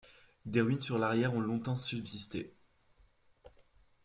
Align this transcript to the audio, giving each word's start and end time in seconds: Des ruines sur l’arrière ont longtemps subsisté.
Des 0.47 0.61
ruines 0.61 0.81
sur 0.81 0.97
l’arrière 0.97 1.35
ont 1.35 1.39
longtemps 1.41 1.77
subsisté. 1.77 2.55